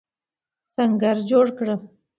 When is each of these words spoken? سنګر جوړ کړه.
سنګر 0.73 1.17
جوړ 1.29 1.45
کړه. 1.57 1.75